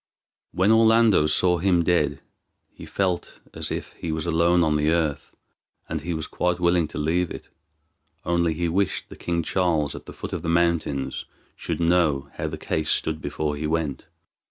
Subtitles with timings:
[0.51, 2.21] When Orlando saw him dead
[2.73, 5.35] he felt as if he was alone on the earth,
[5.87, 7.49] and he was quite willing to leave it,
[8.25, 11.25] only he wished that King Charles, at the foot of the mountains,
[11.55, 14.07] should know how the case stood before he went.